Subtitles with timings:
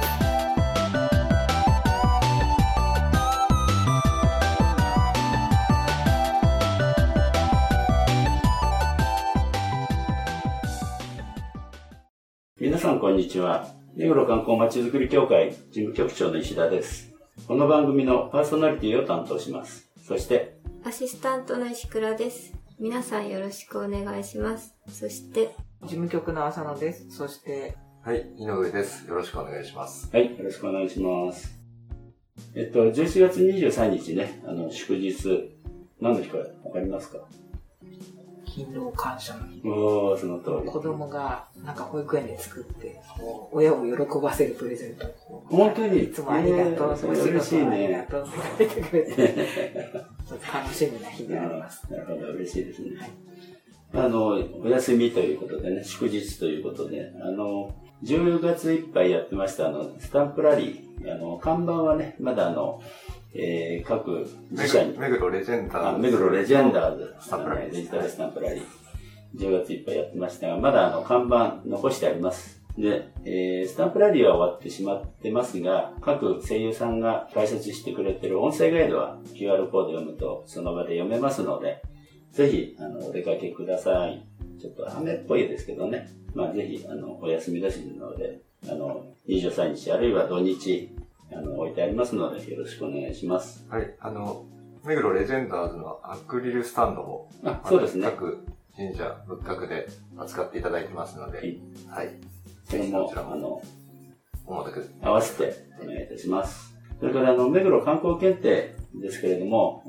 [13.01, 13.67] んこんにちは。
[13.95, 17.11] 目黒観光まちづくり協会事務局長の石田です。
[17.47, 19.89] この番組のパーソナリティを担当します。
[20.07, 27.09] そして、アシスタントの石倉です皆さんよろしくお願いしますそして事務局の浅野です。
[27.09, 29.07] そして、はい、井上です。
[29.07, 30.07] よろしくお願いします。
[30.13, 31.59] はい、よろしくお願いします。
[32.53, 35.57] えっと、11月23日ね、あの、祝日、
[35.99, 37.17] 何の日かわかりますか？
[38.51, 39.61] 勤労感謝の日。
[39.61, 40.69] その通り。
[40.69, 42.99] 子供がなんか保育園で作って、
[43.51, 45.07] 親を喜ばせるプレゼント
[45.45, 46.03] 本当に？
[46.03, 48.07] いつもありがとう、えーお仕嬉しい事ありがね。
[48.11, 49.47] とうって書いてくれて、
[50.53, 51.87] 楽しみな日であります。
[51.89, 52.99] なるほど、嬉しいですね。
[52.99, 53.11] はい
[53.93, 54.27] あの、
[54.63, 57.75] お休みということでね、祝日ということで、あの、
[58.05, 62.81] 10月いっぱいやってました、あの、スタンプラリー、あの、看板はね、まだあの、
[63.33, 65.87] えー各自社に、目黒レジェンダーズ。
[65.87, 68.63] あ目黒レジェンダーズ、スタンプラリーですデジタルスタンプラリー、
[69.39, 72.61] 10月いっぱいやってましたが、まだあの、看板残してあります。
[72.77, 81.81] で、えースタンプラリーは終わってしまってますが、各声優さんが解説してくれてる音声ガイドは QR コード読むとその場で読めますので、
[82.31, 84.25] ぜひ、あの、お出かけください。
[84.59, 86.09] ちょっと雨っぽいですけどね。
[86.33, 90.95] まあ、ぜひ、あの、お休みですので、あの、23日あるいは土日、
[91.33, 93.65] あの、置いてありますので、よろしくお願いします。
[93.69, 94.45] はい、あの、
[94.83, 98.05] 目黒レジェンダーズのアクリルスタンドも、あ、そうですね。
[98.05, 99.87] 各神社仏閣で
[100.17, 101.59] 扱っていただいてますので、はい
[101.89, 102.09] はい。
[102.63, 103.61] それもこちら、もあの、
[104.45, 106.75] お求めく合わせてお願いいたします。
[106.99, 109.83] それから、あの、目黒観光検定ですけれども、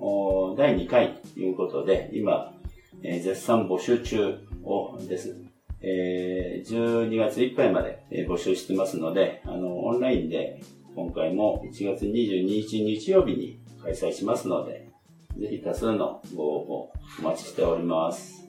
[0.52, 2.54] お第2回ということで、今、
[3.02, 5.36] えー絶賛募集中をです。
[5.80, 10.60] えー12月いっぱいまでえー募集してますので、あの、オンラインで
[10.94, 14.90] 今回も1月22日日曜日に開催しますので、
[15.38, 18.46] ぜひ多数のご応募お待ちしております。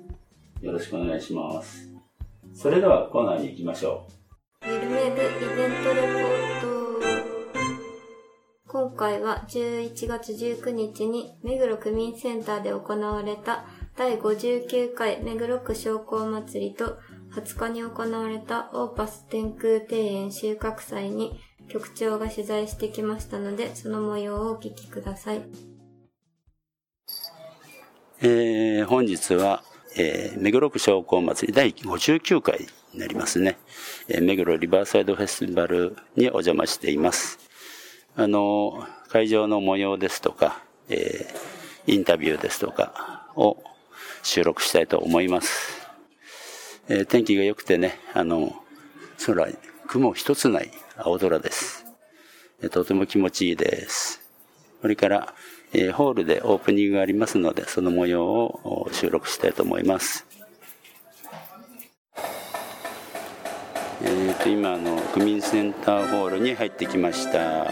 [0.61, 1.89] よろしくお願いします。
[2.53, 4.05] それではコーナーに行きましょ
[4.65, 4.67] う。
[4.67, 6.73] ゆるめぐイベントレポート
[8.67, 13.65] 今回は11月19日に目黒区民センターで行われた
[13.95, 16.97] 第59回目黒区商工祭りと
[17.35, 25.41] 20日に行われたオーパス天空庭園収穫祭に局長が取材してきましたのでその模様をお聞きください。
[28.21, 29.63] えー本日は、
[29.97, 33.57] えー目黒区商工祭り第59回になりますね、
[34.07, 37.39] えー目黒リバーサイドフェスティバルにお邪魔しています。
[38.15, 43.61] あの、会場の模様ですとか、えーインタビューですとかを
[44.21, 45.81] 収録したいと思います。
[46.87, 48.55] えー天気が良くてね、あの、
[49.25, 49.47] 空、
[49.87, 51.85] 雲一つない青空です。
[52.71, 54.21] とても気持ちいいです。
[54.81, 55.33] それから、
[55.73, 60.25] えーホールでオープニングがありますので、その模様を収録したいと思います。
[64.03, 67.71] えーと、今、あの、区民センターホールに入ってきました。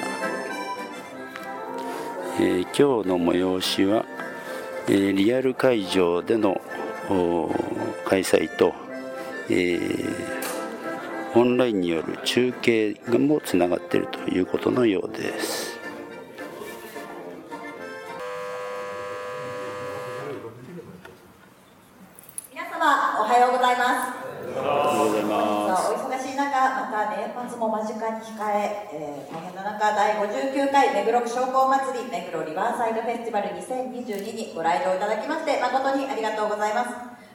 [2.40, 4.04] えー今日の催しは、
[4.88, 6.60] えーリアル会場での
[7.10, 7.52] お
[8.06, 8.74] 開催と、
[9.50, 10.61] えー
[11.34, 15.80] オンラインによる中継もつながっているということのようです。
[22.52, 24.60] 皆様おはようございます。
[24.60, 25.92] おはようございます。
[25.94, 36.90] お忙しい中、また年末も間近に控ええー大変な中、第59回目黒区商工祭り目黒リバーサイドフェスティバル2022にご来場いただきまして誠にありがとうございます。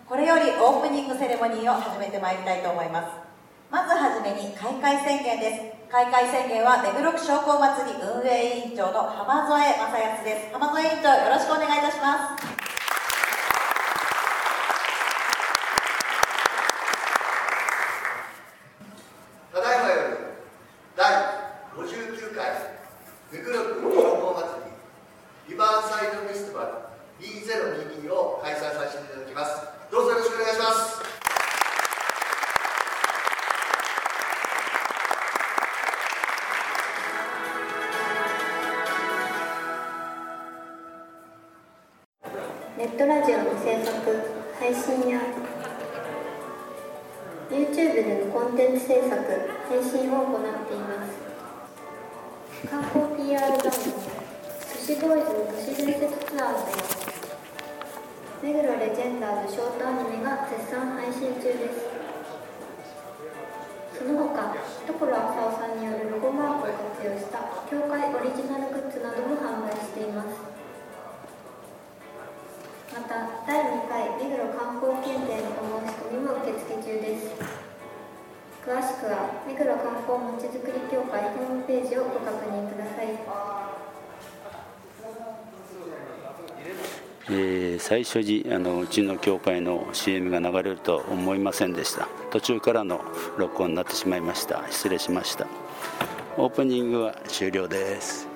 [0.06, 3.25] これよりオープニングセレモニーを始めてまいりたいと思います。
[3.70, 5.90] まずはじめに開会宣言です。
[5.90, 10.52] 開会宣言は目黒区商工祭り運営委員長の浜添正康です。
[10.52, 12.56] 浜添委員長よろしくお願いいたします。
[42.96, 44.08] ットラジオの制作、
[44.58, 45.20] 配信や
[47.52, 49.20] YouTube でのコンテンツ制作、
[49.69, 51.12] 配信を行っています。
[52.64, 56.81] 観光 PR 番組、都市ボーイズの都市伝説ツアーズや、
[58.40, 61.84] 目黒レジェンダーズショートアニメが絶賛配信中です。
[63.93, 64.56] その他、
[64.88, 70.45] 所浅尾さんによるロゴマークを活用した協会オリジナルグッズなども販売しています。
[72.96, 77.28] また、第2回目黒観光検定のお申し込みも受付中です。
[78.64, 83.08] 詳しくは、目黒観光まちづくり協会ホームページをご確認ください。
[87.28, 93.00] えー最初にあのうちの教会の CM が流れると思いませんでした途中からの
[93.37, 95.46] 録音になってしまいました失礼しました
[96.38, 98.35] オープニングは終了です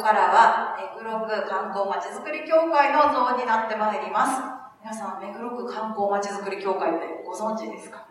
[0.00, 4.40] ここからは、目黒区観光まちづくり協会の像になってまいります。
[4.80, 8.08] 皆さん、目黒区観光まちづくり協会ってご存知ですか？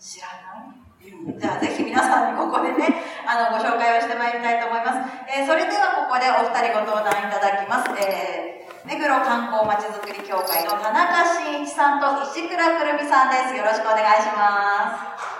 [0.00, 0.72] 知らない？
[1.04, 2.88] じゃあ、ぜひ皆さんにここでね、
[3.28, 5.12] あの、ご紹介をしてまいりたいと思います。
[5.28, 7.92] えーそれではここでお二人ご登壇いただきます。
[8.00, 13.54] えー目黒観光まちづくり協会の田中真一さんと石倉くるみさんです。
[13.54, 14.96] よろしくお願いしま
[15.28, 15.31] す。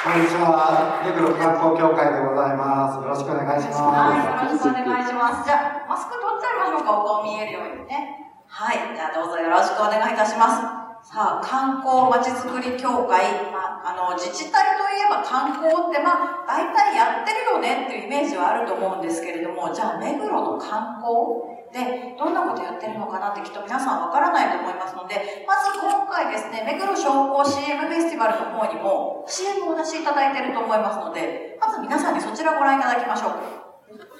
[0.00, 1.04] こんにちは。
[1.04, 2.96] 目黒観光協会でございます。
[3.04, 4.64] よろしくお願いしはい、ます。
[4.64, 5.44] よろしくお願いします。
[5.44, 8.32] じゃあ、マスク取っちゃいましょうか、お顔見えるようにね。
[8.48, 10.79] はい、じゃあどうぞよろしくお願いいたします。
[11.02, 33.30] さあ、観光まちづくり協会、まあ、あの、自治体といえば観光って、まあ、大体やってるよねっていうイメージはあると思うんですけれども、じゃあ、目黒の観光で、どんなことやってるのかなってきっと皆さんわからないと思いますので、まず今回ですね、目黒商工 CM フェスティバルの方にも CM をお出しいただいてると思いますので、まず皆さんにそちらをご覧いただきましょう。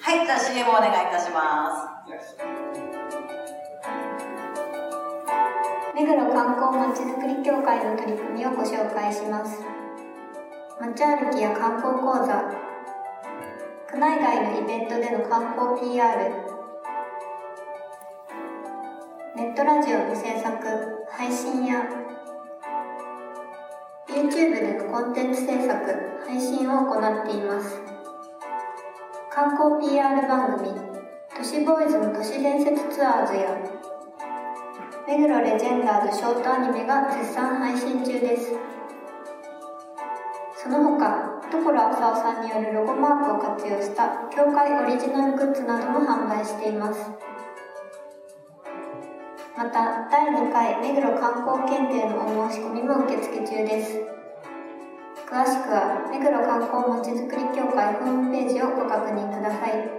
[0.01, 3.60] はい、じゃあ CM をお願いいたします。
[6.01, 9.61] 目黒観光まちづくり協会の取り組みをご紹介します。
[10.79, 12.41] 街歩きや観光講座。
[13.87, 16.31] 区内外のイベントでの観光 PR
[19.35, 21.85] ネットラジオの制作配信や
[24.09, 25.85] YouTube でのコンテンツ制作
[26.25, 27.79] 配信を行っています。
[29.29, 30.71] 観光 PR 番組
[31.37, 33.70] 都市ボーイズの都市伝説ツアーズや
[35.07, 38.53] 目黒レジェンダーズショートアニメが絶賛配信中です。
[40.55, 47.09] その他所浅尾さんによるロゴマークを活用した協会オリジナルグッズなども販売しています。
[49.57, 54.21] また第2回目黒観光検定のお申し込みも受付中です。
[55.31, 59.90] 詳しくは目黒観光まちづくり協会ホームページをご確認くださいはい、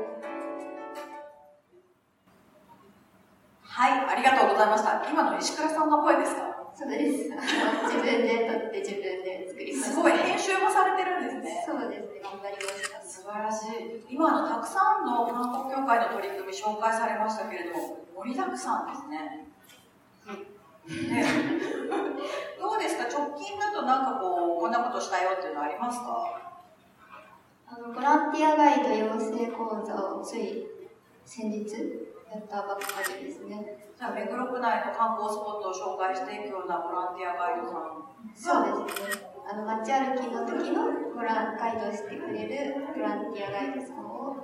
[4.52, 5.02] ございました。
[5.10, 6.52] 今の石倉さんの声ですか？
[6.74, 7.28] そうです。
[7.28, 9.90] 自分で撮って自分で作りました。
[9.92, 11.64] すごい編集もされてるんですね。
[11.66, 13.00] そうですね、頑張りました。
[13.04, 14.04] 素晴らしい。
[14.08, 19.48] 今あの、たくさんの観光協会の取り組み紹介されましたけれども、盛りだくさんですね。
[20.82, 21.24] ね、
[22.58, 23.04] どうですか？
[23.04, 26.40] 直近だとなんかこう、こんなことしたよっていうのありますか？
[27.68, 30.66] あの、ボランティアガイド養成講座をつい
[31.24, 31.70] 先日
[32.32, 32.84] やったばっか
[33.20, 33.81] りですね。
[34.10, 38.02] 目黒区内の観光スポットを紹介していくようなボランティアガイドさん。
[38.34, 39.30] そうですね。
[39.46, 44.42] あの、街歩きの時のボランガイドをしてくれるボランティアガイドさんを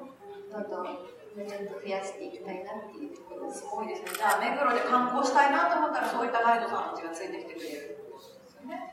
[0.50, 3.60] どんどんちょっと増やしていきたいなっていうところです。
[3.60, 4.10] すごいですね。
[4.14, 7.98] じゃあ、目黒で観光したいなと思ったら、そういったガイドさんたちがついてきてくれる。
[8.66, 8.88] はい。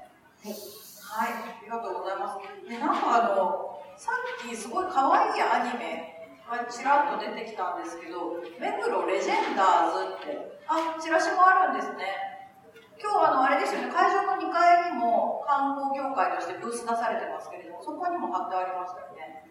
[1.15, 2.41] はい、ありがとうございます。
[2.67, 9.63] で、なんかあの、さっきすごい可愛いアニメがちらっと出てきたんですけど、目黒レジェンダ
[10.67, 12.35] あ、チラシもあるんですね。
[13.01, 19.45] 今日あの、あれですよね、会場の2階にも観光協会としてブース出されてますけれども、そこにも貼ってありましたよね。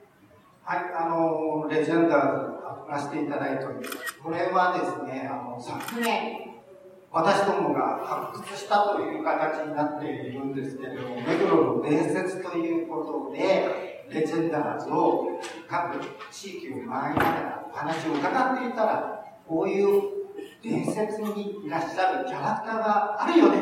[0.64, 4.18] はい、あの、レジェンダーズ貼らせていただいております。
[4.18, 6.54] これはですね、あの、昨年、
[7.12, 20.13] 私どもが発掘したという形になっているんですけれども、目黒の伝説ということで、レジェンダーズを各地域を回りながらお話を伺っていたら、こういう
[20.64, 23.60] 伝説にいらっしゃるキャラクターがあるよね、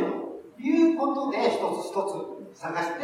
[0.54, 3.02] ということで、一つ一つ探して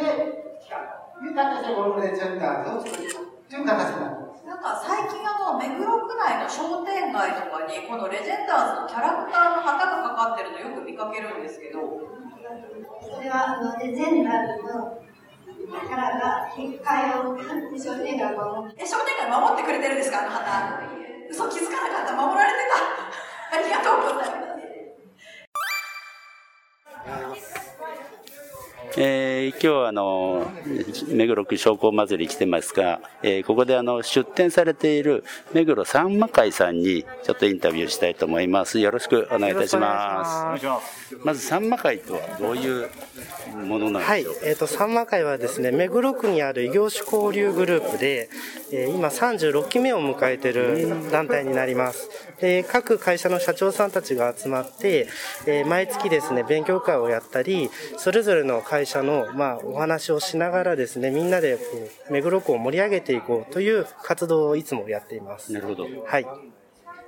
[0.63, 0.79] きた
[1.19, 4.47] という形で、このレジェンダーズを作ったという形になっています。
[4.47, 11.83] なんか最近あの、目黒区内の商店街とかに、このレジェンダーズのキャラクターの旗がかかってるのよく見かけるんですけど、
[13.03, 14.95] それは、あの、レジェンダーズの
[15.67, 17.35] キャラが、結界を、
[17.77, 20.21] 商店街を守ってえ、商店街守ってくれてるんですか？
[20.21, 20.87] あの旗。
[21.29, 22.15] 嘘気づかなかった。
[22.15, 22.98] 守られてた。
[23.51, 24.29] ありがとうござい
[27.27, 27.58] ます。
[29.01, 30.51] えー、今日はあの
[31.07, 38.77] 目黒区商工祭り来てますが、えー、ここであの出店されている目黒さんま会さんにちょっとインタビューしたいと思います。
[38.77, 40.65] よろしくお願いいたします。
[40.65, 42.89] ますまずさんま会とはどういう
[43.65, 44.39] ものなんでしょうか？
[44.41, 48.29] はい、えっ、ー、とさんま会はですね目黒区にある異業種交流グループで、
[48.73, 52.09] えー、今36期目を迎えている団体になります。
[52.41, 55.07] で各会社の社長さんたちが集まって、
[55.45, 61.63] えー、毎月ですね勉強会をやったり、それぞれの会社のまあお話をしながらですねみんなでこ
[62.09, 65.53] う目黒区を盛り上げていこうという活動をいつもやっています。
[65.53, 65.87] なるほど。
[66.05, 66.25] はい。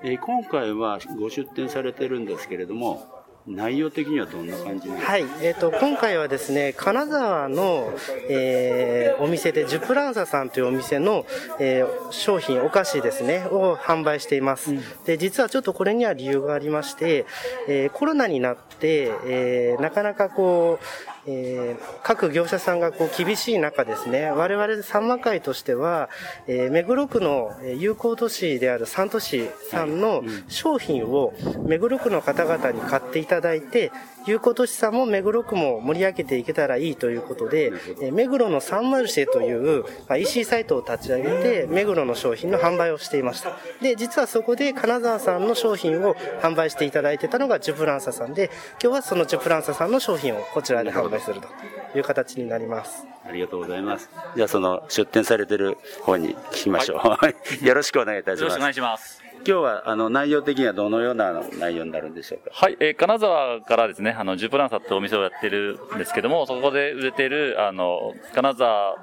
[0.04, 7.92] えー、今回はご出展されてるんですけれども、内容的にはどんな感じはい、えーと、今回はですね金沢の、
[8.30, 11.26] えー、お店でジュプランサさんというお店の、
[11.60, 17.26] えー、商品お菓子ですねを販売しています、うん、で実はちょっとこれには理由がありまして、
[17.68, 20.80] えー、コロナになって、えー、なかなかこ
[21.21, 26.10] うえー、各業者さんがこう厳しい中ですね、我々サンマ会としては、
[26.48, 31.34] えー、目黒区の友好都市である三都市さんの商品を
[31.66, 33.92] 目黒区の方々に買っていただいて、
[34.26, 43.58] 友好都市さんも目黒区も盛り上げていけたらいいということで、え目黒のサンマルシェという、まあ、EC サイトを立ち上げて、目黒の商品の販売をしていました。
[43.82, 48.52] で、実はそこで金沢さんの商品を販売していただいてたのがジュプランサさんで、
[48.82, 53.06] 今日はそのジュプランサさんの商品をこちらで販売するという形になります。
[53.26, 54.10] ありがとうございます。
[54.36, 56.98] じゃあその出店されてる方に聞きましょう。
[56.98, 57.36] はい、
[57.66, 58.42] よろしくお願いいたします。
[58.42, 59.31] よろしくお願いします。
[59.46, 62.50] 今日はあの内容的にはどのような内容になるんでしょうか？
[62.54, 68.96] はい、えー、金沢からですね、あの、ジュプランサってお店をやってるんですけども、そこで売れてる、あの、金沢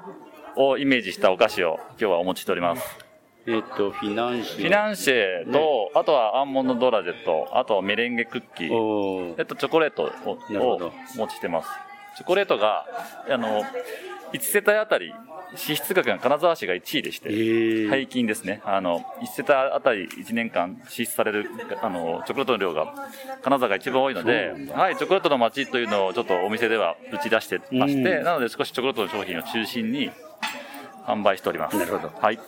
[0.55, 2.97] をイメージしたお菓子を今日はお持ちしております。
[3.47, 4.61] えっ、と、フィナンシェ。
[4.61, 10.39] フィナンシェと、ね、あとはアンモンドドラジェと、あとはメレンゲクッキー、えっと、チョコレートを
[11.15, 11.69] お持ちしてます。
[12.17, 12.85] チョコレートが、
[13.29, 13.63] あの、
[14.33, 15.13] 1世帯あたり
[15.55, 17.29] 支出額が金沢市が1位でして、
[17.89, 18.61] 平均ですね。
[18.63, 21.49] あの、1世帯あたり1年間支出される、
[21.81, 22.93] あの、チョコレートの量が
[23.41, 30.11] 金沢が一番多いので、はい、チョコレートの街というのをちょっとお店では打ち出してまして、なので少しチョコレートの商品を中心に
[31.05, 31.77] 販売しております。
[31.77, 32.13] なるほど。
[32.15, 32.39] はい。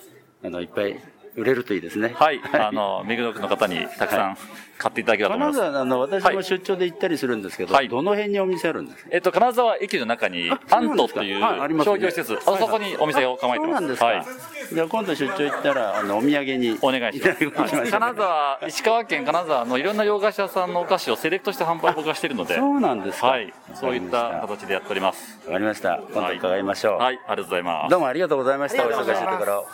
[0.43, 0.99] あの、いっぱい
[1.35, 2.13] 売れるといいですね。
[2.15, 2.41] はい。
[2.53, 4.37] あの、目黒区の方にたくさん
[4.77, 5.59] 買っていただければと思います。
[5.59, 9.09] 金沢、あの、私も出張で行ったりするんですけど、はい、どの辺にお店あるんですか？
[9.11, 11.41] えっと、金沢駅の中に、アントという
[11.83, 13.77] 商業施設、あそこにお店を構えてます。
[13.77, 14.05] そうなんですか。
[14.05, 14.25] はい。
[14.73, 16.77] じゃあ今度出張行ったら、あの、お土産に。
[16.81, 17.91] お願いします。
[17.91, 22.55] 金沢、石川県金沢のいろんな洋菓子屋さんのお菓子をセレクトして販売僕がしているので。
[22.55, 23.27] そうなんですか。
[23.27, 23.53] はい。
[23.73, 25.39] そういった形でやっております。
[25.45, 26.01] わかりました。
[26.13, 26.97] 今度伺いましょう。
[26.97, 27.19] はい。
[27.27, 27.91] ありがとうございます。
[27.91, 28.85] どうもありがとうございました。
[28.85, 29.67] お忙しいところ。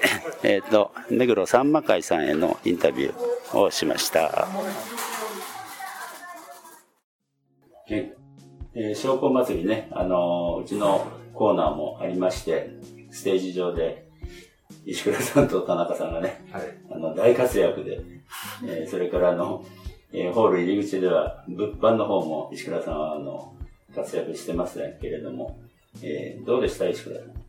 [0.42, 4.48] えっ、と、目黒さんま会さんへのインタビューをしました。
[8.78, 12.70] えー、商工祭りね、あのー、うちのコーナーもありまして、
[13.10, 14.06] ステージ上で、
[14.84, 18.00] 石倉さんと田中さんがね、はい、あの大活躍で、
[18.64, 19.64] えー、それからあの、
[20.12, 23.56] えー、ホール入り口では、物販の方も石倉さんはあの
[23.94, 25.58] 活躍してますけれども、
[26.02, 27.45] えー、どうでした石倉さん？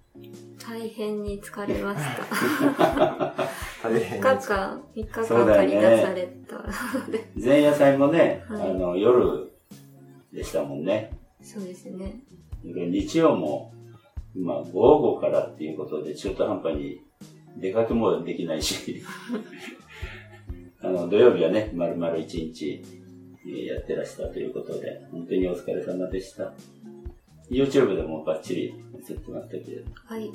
[0.67, 3.47] 大変に疲れました。
[3.87, 6.65] 大変3日間、3日間借り出された
[7.35, 9.49] 前夜祭もね、はい、あの、夜
[10.33, 11.11] でしたもんね。
[11.41, 12.19] そうですね。
[12.63, 13.73] 日曜も、
[14.35, 17.01] まあ、午後からっていうことで中途半端に
[17.57, 19.01] 出かけもできないし、
[20.81, 22.83] あの、土曜日はね、丸々一日
[23.45, 26.53] やってらしたということで、本当にお疲れ様でした。
[27.49, 29.91] YouTube でもバッチリ映ってましたけど。
[30.05, 30.31] はい。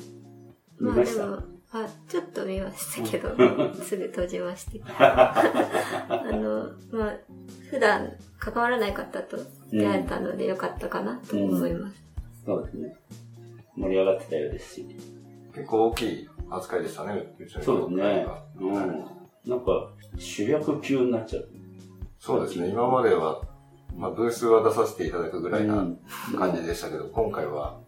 [0.78, 1.42] まあでも、
[1.72, 3.30] あ、ちょっと見ましたけど、
[3.82, 4.80] すぐ閉じまして。
[4.98, 5.34] あ
[6.32, 7.18] の、まあ、
[7.70, 9.38] 普段関わらない方と
[9.70, 12.60] 出会えたのでよかったかなと思います、うんうん。
[12.60, 12.96] そうですね。
[13.76, 14.86] 盛り上がってたようですし。
[15.54, 18.26] 結構大きい扱いでしたね、うちのそうですね。
[18.60, 19.04] うん。
[19.46, 21.48] なんか、主役級になっちゃう。
[22.18, 22.68] そうですね。
[22.68, 23.42] 今までは、
[23.96, 25.86] まあ、ブースは出させていただくぐらいな
[26.38, 27.80] 感じでしたけど、今回は、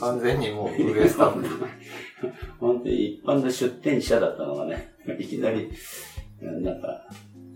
[0.00, 1.66] 完全にもう運営スタッフ。
[2.58, 5.70] 本当に一般の出店者だったのがね、いきなり、
[6.40, 7.06] なんか、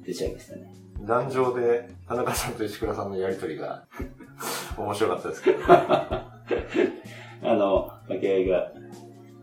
[0.05, 0.73] 出ちゃいましたね。
[1.01, 3.87] 壇上で田中さんと石倉さんのやりとりが
[4.77, 5.59] 面白かったですけど。
[5.69, 8.73] あの、掛け合いが、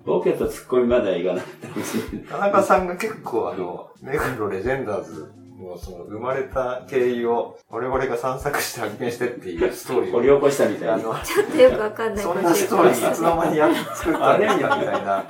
[0.06, 5.32] ボケとツッコミまではいかなかった田中さんが結構あの、目黒レジェンダーズ
[5.64, 11.22] もうその生まれた経緯を我々が散策して発見してっていうストーリー掘り起こしたみたいな。
[11.24, 12.24] ちょっとよくわかんない。
[12.24, 14.56] そんなストーリーいつの間にや作ったんだ。
[14.56, 15.26] みたいな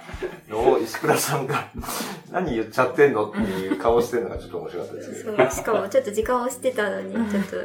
[0.50, 1.70] のを石倉さんが
[2.32, 7.56] 何言っちゃってんのっていう顔してるのがちょっと面白かったですしかもちょっと時間をしてたのに、ちょっと、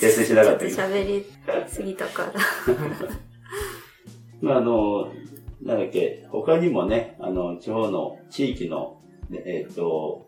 [0.00, 1.26] 訂正しなかったちょっと喋り
[1.68, 2.32] すぎたから。
[4.40, 5.12] まあ、あの、
[5.60, 10.27] なんだっけ、他にもね、あの、地方の地域の、えっ、と、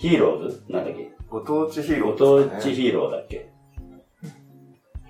[0.00, 0.62] ヒーローズ？
[0.68, 1.10] なんだっけ？
[1.28, 3.50] ご当地ヒーロー、ご当地ヒーローだっけ？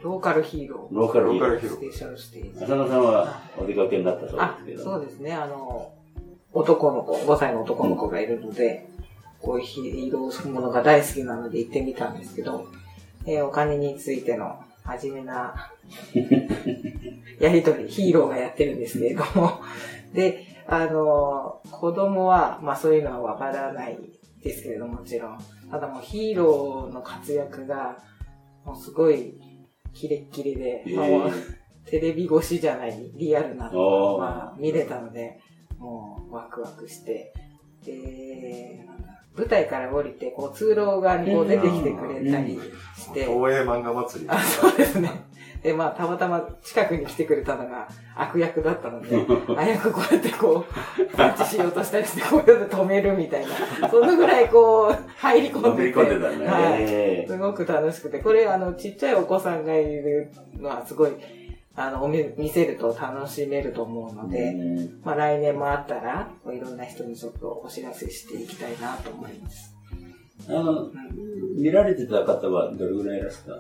[0.03, 0.95] ローカルヒーロー。
[0.97, 1.51] ローカルヒーロー。
[1.51, 2.65] ローカルヒーロスペシャルステージ。
[2.65, 4.85] 浅野さんはお出かけになったそうあですけど。
[4.85, 5.33] そうですね。
[5.33, 5.93] あの、
[6.53, 8.89] 男の子、5歳の男の子がいるので、
[9.41, 12.67] こういうヒーローものが大好きなので行ってみたんですけど、
[13.27, 15.71] えーお金についての真面目な
[17.39, 19.61] やりとり、ヒーローがやってるんですけれども、
[20.15, 23.99] で、あの、子供は、まあそういうのはわからない
[24.43, 25.39] ですけれども、もちろん。
[25.71, 27.99] ただもうヒーローの活躍が、
[28.65, 29.39] もうすごい
[29.93, 31.33] キレッキレで、えーもう
[31.87, 35.41] テレビ越しじゃないリアルなのおーが見れたので、
[35.79, 37.33] もうワクワクして、
[37.85, 38.87] で、
[39.37, 42.61] 舞台から降りて、こう通路側にこう出てきてくれたり
[42.97, 44.31] して、東映漫画祭り。
[44.31, 45.11] あ、そうですね。
[45.63, 49.15] で、まあ、たまたま近くに来てくれたのが悪役だったので、
[49.57, 53.45] あやくこうやってこう、パンチしようとしたりして、こうやって止めるみたい
[53.81, 56.01] な、そのぐらいこう、入り込んでて。
[56.03, 56.47] んでたね。
[56.47, 56.83] はい。
[56.89, 61.11] えすごく楽しくて、これあの、ちっちゃいお子さんがいるのはすごい、
[61.77, 69.75] あの、見せると楽しめると思うのえで、うんまあ来年もあったら、いろんな人にちょっとお知らせしていきたいなと思います。
[70.49, 70.89] あの、
[71.59, 73.53] 見られてた方はどれぐらいいらした？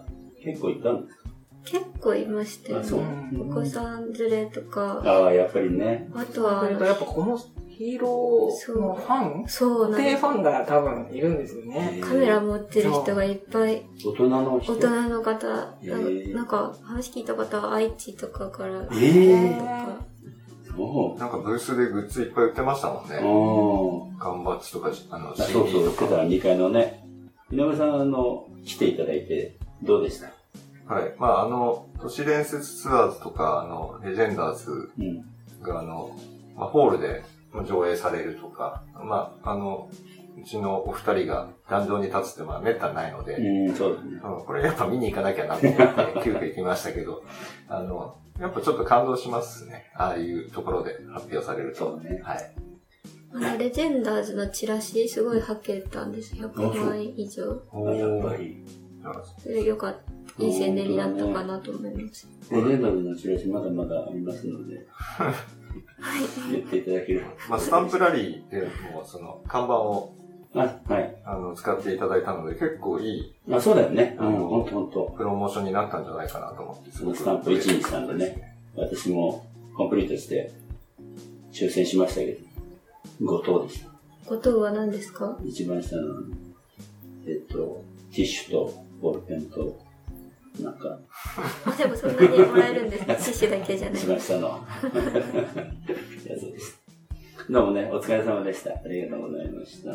[0.42, 1.29] 結構いたんですか？
[1.64, 2.80] 結構いましたよ。
[2.80, 3.30] ね。
[3.38, 6.08] お子さん連れとか、ああ、やっぱりね。
[6.14, 7.38] あとはやっぱこの
[7.68, 9.48] ヒーローのファン？
[9.48, 12.00] そうなんでファンが多分いるんですよね。
[12.02, 14.72] カメラ持ってる人がいっぱい、大人の人。
[14.74, 15.66] 大人の方、な
[16.34, 19.96] なんか話聞いた方は愛知とかから、ええとか、
[20.76, 23.08] そなんかブースでグッズいっぱい売ってましたもんう。
[23.08, 23.16] ね。
[23.16, 24.18] うん。
[24.18, 26.06] 缶バッジとか、あの、あそうそう、CD とか。
[26.06, 27.04] 言ってた2階のね。
[27.50, 30.30] 井上さん、あの、来ていただいて、どうでした？
[30.90, 31.14] はい。
[31.18, 35.24] まあ、あの、都市伝説ツアーズとか、あの、レジェンダーズうん。
[35.62, 36.10] が、あの、
[36.56, 37.22] まあ、ホールで
[37.64, 39.88] 上映されるとか、まあ、あの、
[40.36, 44.20] うちのお二人が壇上に立つって、まあ、めったにないので、うん、そうですね。
[44.24, 47.22] うんこれやっぱ見に行かなきゃなと思って、急遽行きましたけど、
[47.68, 49.92] あの、やっぱちょっと感動しますね。
[49.94, 51.78] ああいうところで発表されると。
[51.78, 52.54] そうねはい。
[53.32, 56.34] あの、レジェンダーズのチラシすごいはけたんです。
[56.34, 57.42] 100枚以上。
[57.44, 58.64] やっぱり。
[59.42, 60.19] それよかった。
[60.40, 62.28] いい宣伝になったかなと思います。
[62.50, 64.86] レジェンドのチラシまだまだありますので、
[66.50, 67.26] 言っていただければ。
[67.50, 70.14] まあ、スタンプラリーでも、その、看板を、
[70.54, 71.16] あ、はい。
[71.24, 74.16] あの、使っていただいたので、結構いいあ、そうだよね。
[74.18, 75.14] うん、ほんとほんと。
[75.16, 80.50] プロモーションになったんじゃないかなと思って、すごくスタンプ123でね、私もコンプリートして
[81.52, 82.38] 抽選しましたけ
[83.20, 83.90] ど、5等でした。
[84.28, 85.38] 後藤は何ですか？
[85.44, 86.24] 一番下の、
[87.26, 89.78] えっと、ティッシュとボールペンと、
[91.80, 94.06] でもそんなにもらえるんですかティッシュだけじゃない一。
[94.06, 94.48] 番下の
[96.28, 96.80] やつです。
[97.48, 98.70] どうもね、お疲れ様でした。
[98.70, 99.90] ありがとうございました。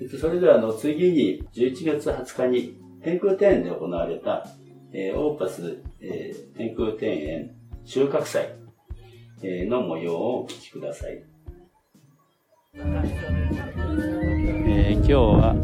[0.00, 4.46] えっと、それでは、あの、次に、11月20日に、天空庭園で行われた、
[4.92, 7.50] えーオーパス、えー天空庭園
[7.84, 8.54] 収穫祭、
[9.42, 11.22] えーの模様をお聞きください。
[14.72, 15.54] えー今日は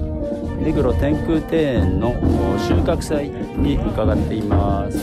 [0.61, 2.13] 目黒天空庭園の
[2.59, 4.99] 収穫祭に伺っています。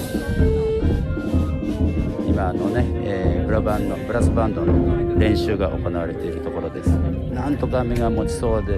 [2.27, 6.87] 今あのね、えーブラバンのブラスバンドの練習が行われているところです。
[6.87, 8.77] なんとか雨が持ちそうで、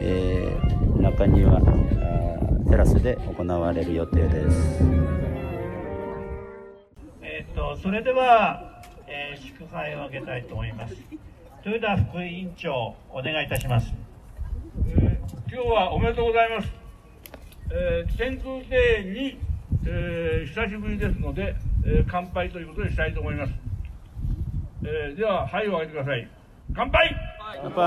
[0.00, 4.82] えー中庭あーテラスで行われる予定です。
[7.22, 10.96] えっと、それでは、えー祝杯を挙げたいと思います。
[11.64, 13.92] 豊田副委員長、お願いいたします。
[15.52, 16.72] 今日はおめでとうございます。
[17.72, 19.38] えー天空庭園に、
[19.86, 23.52] えー久しぶりですので、えー乾杯ということにしたいと思います。
[24.84, 26.28] えーでは、はいを上げてください。
[26.74, 27.14] 乾杯
[27.62, 27.80] 乾杯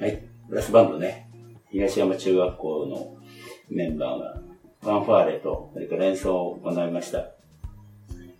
[0.00, 1.30] はい、ブラスバンドね、
[1.70, 3.16] 東山中学校の
[3.70, 4.47] メンバーが
[4.82, 7.30] ファンファーレと、それから演奏を行いました。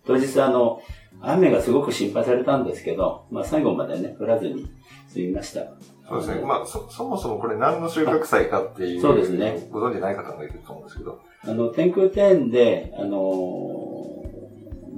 [0.05, 0.81] 当日あの、
[1.21, 4.69] 雨がすごく心配されたんですけど、まあ最後までね、降らずに
[5.07, 5.61] 済みました。
[6.07, 6.41] そうですね。
[6.41, 9.01] まあ、そ、そもそもこれ何の収穫祭かっていう。
[9.01, 9.67] そうですね。
[9.69, 11.19] ご存知ない方もいると思うんですけど。
[11.43, 13.99] あの、天空庭園で、あのー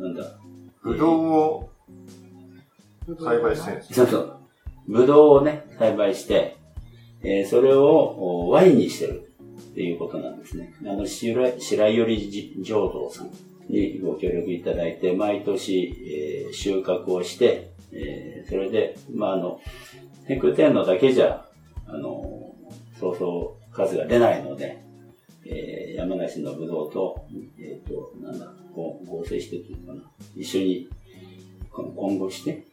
[0.01, 0.23] なんだ、
[0.83, 1.69] ぶどうを
[3.19, 4.39] 栽培してるんですそうそう。
[4.87, 6.57] ぶどうをね、栽培して、
[7.23, 9.30] えー、それをワインにしてる
[9.71, 10.73] っていうことなんですね。
[10.81, 13.29] あの、白白百合浄土さん
[13.69, 15.95] にご協力いただいて、毎年、
[16.45, 19.59] えー、収穫をして、えー、それで、まあ、あの、
[20.27, 21.45] 天空天皇だけじゃ、
[21.87, 22.55] あの、
[22.99, 24.83] そうそう数が出ないので、
[25.45, 27.25] えー、山梨のぶどうと、
[27.59, 30.01] えっ、ー、と、なんだ、こう合成してっていうかな。
[30.35, 30.89] 一緒に、
[31.71, 32.65] この混合して、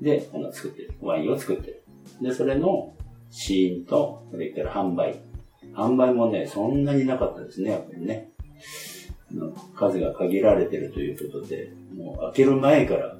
[0.00, 0.94] で、あの、作ってる。
[1.00, 1.82] ワインを作ってる。
[2.20, 2.94] で、それの
[3.30, 5.18] 試飲と、それから販売。
[5.74, 8.30] 販売もね、そんなになかったですね、やっぱりね。
[9.74, 13.16] 数が限られてるということで、もう開ける前から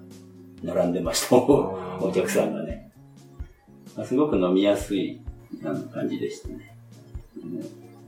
[0.63, 2.93] 並んでました、お客さんがね。
[4.05, 5.21] すごく飲みやすい
[5.63, 6.77] 感じでしたね。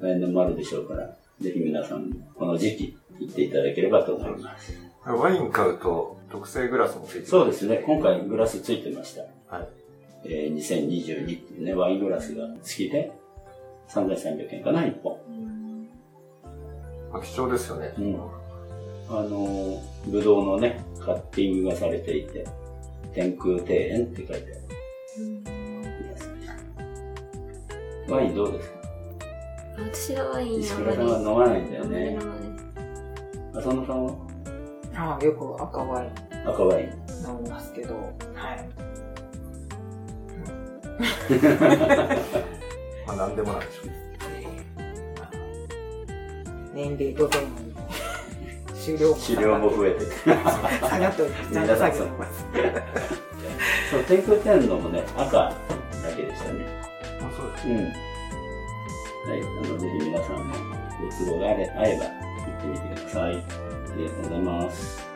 [0.00, 4.72] 来年もあるでしょうから、ぜひ皆さんもこの時期行っていただければと思います。
[5.04, 7.82] ワイン買うと特製グラスもついてますそうですね。
[7.86, 9.22] 今回グラスついてました。
[9.54, 9.68] はい。
[10.24, 13.12] えー、2022っていうね、ワイングラスが好きで、
[13.88, 15.18] 3300円かな、1本。
[17.12, 17.94] あ貴重ですよね。
[17.98, 18.16] うん。
[19.08, 22.44] あの、ぶどうのね、カッティングがされていて、
[23.14, 24.56] 天空庭園って書いてある。
[28.08, 28.76] ワインどうですか？
[29.78, 30.98] 私はワインあんまり。
[30.98, 32.18] は飲まないんだよね。
[33.54, 34.14] 浅野さんは？
[34.94, 36.10] ああ、よく赤ワイン。
[36.48, 36.86] 赤ワイン。
[37.28, 37.94] 飲みますけど、
[38.34, 38.68] はい。
[43.06, 44.06] まあ何でもないでしょう。
[46.74, 47.74] 年齢とともに、
[48.84, 50.04] 終了終了も増えて。
[50.24, 51.50] 下がっております。
[51.50, 52.08] 皆さん、 そう。
[54.06, 55.54] 天空天皇もね、赤だ
[56.14, 56.66] けでしたね。
[57.20, 57.68] あ、そうです。
[57.68, 57.76] うん。
[57.76, 60.54] はい、あの、ぜひ皆さんも
[61.00, 63.32] ご都合があれば行ってみてください。
[63.32, 63.36] あ
[63.96, 65.06] りがとうございます。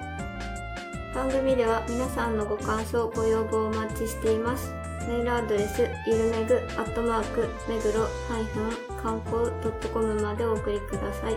[1.15, 4.80] 番組では皆さんのご感想、ご要望をお待ちしています。
[5.09, 9.51] メールアドレス、ゆるめぐ、アットマーク、めぐろ、ハイフン、観光
[9.93, 11.37] .com までお送りください。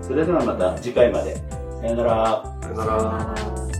[0.00, 1.36] それではまた次回まで。
[1.80, 2.44] さよなら。
[2.62, 3.71] さよなら。